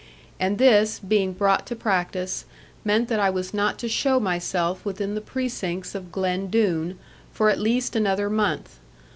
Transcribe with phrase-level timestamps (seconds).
[0.39, 2.45] And this, being brought to practice,
[2.83, 6.97] meant that I was not to show myself within the precincts of Glen Doone,
[7.31, 8.79] for at least another month.